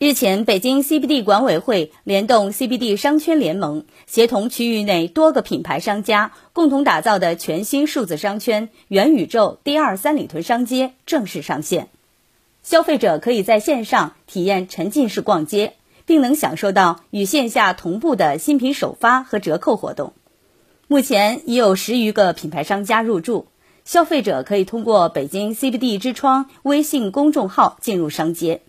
[0.00, 11.88] 日前，北京 CBD 管委会联动 CBD 商圈联盟，协同区域内多个品牌商家，共同打造的全新数字商圈“元宇宙第二三里屯商街”正式上线。
[12.62, 15.72] 消费者可以在线上体验沉浸式逛街，
[16.06, 20.12] 并能享受到与线下同步的新品首发和折扣活动。
[20.86, 23.48] 目前已有十余个品牌商家入驻，
[23.84, 28.60] 消费者可以通过北京 CBD 之窗微信公众号进入商街。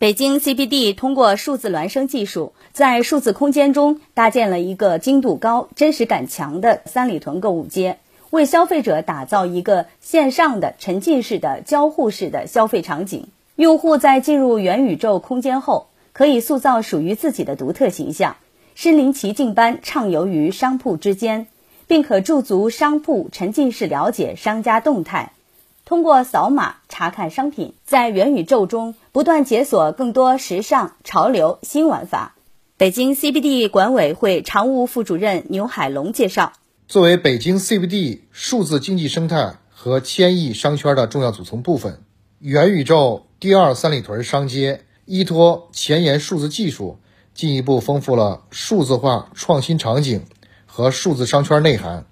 [0.00, 7.98] 北京 CBD 通过数字孪生技术，在数字空间中搭建了一个精度高、真实感强的三里屯购物街，
[8.30, 13.28] 为消费者打造一个线上的沉浸式的交互式的消费场景。
[13.56, 18.36] 用户在进入元宇宙空间后，可以塑造属于自己的独特形象，
[18.74, 21.46] 身临其境般畅游于商铺之间，
[21.86, 25.32] 并可驻足商铺，沉浸式了解商家动态。
[25.90, 32.36] 通过扫码查看商品，在元宇宙中不断解锁更多时尚潮流新玩法。
[32.76, 36.52] 北京 CBD 管委会常务副主任牛海龙介绍：
[36.86, 42.04] 作为北京 CBD 数字经济生态和千亿商圈的重要组成部分，
[42.38, 47.00] 元宇宙第二三里屯商街依托前沿数字技术，
[47.34, 50.22] 进一步丰富了数字化创新场景
[50.66, 52.06] 和数字商圈内涵，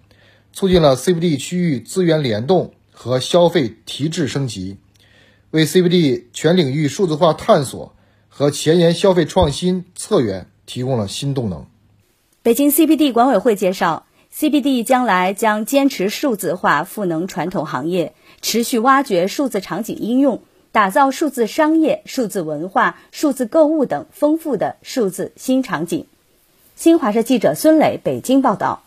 [0.52, 2.72] 促进了 CBD 区域资源联动。
[3.00, 4.76] 和消费提质升级，
[5.52, 7.94] 为 CBD 全领域数字化探索
[8.28, 11.66] 和前沿消费创新策源提供了新动能。
[12.42, 26.06] 北京 CBD 管委会介绍，CBD 将来将坚持数字化赋能传统行业，持续挖掘数字场景应用，打造数字商业、数字文化、数字购物等丰富的数字新场景。
[26.74, 28.82] 新华社记者孙磊北京报道。